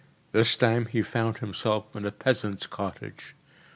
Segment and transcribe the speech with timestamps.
[0.31, 3.35] This time he found himself in a peasant’s cottage.